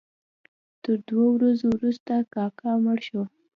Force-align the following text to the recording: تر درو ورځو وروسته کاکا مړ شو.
تر 0.83 0.95
درو 1.07 1.25
ورځو 1.35 1.67
وروسته 1.75 2.13
کاکا 2.33 2.71
مړ 2.83 2.97
شو. 3.07 3.21